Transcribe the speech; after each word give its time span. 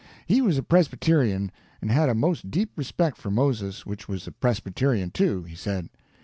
He 0.25 0.41
was 0.41 0.57
a 0.57 0.63
Presbyterian, 0.63 1.51
and 1.79 1.91
had 1.91 2.09
a 2.09 2.15
most 2.15 2.49
deep 2.49 2.71
respect 2.75 3.19
for 3.19 3.29
Moses 3.29 3.85
which 3.85 4.07
was 4.07 4.25
a 4.25 4.31
Presbyterian, 4.31 5.11
too, 5.11 5.43
he 5.43 5.53
said. 5.55 5.89